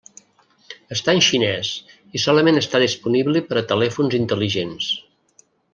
[0.95, 1.69] Està en xinès
[2.19, 4.91] i solament està disponible per a telèfons intel·ligents.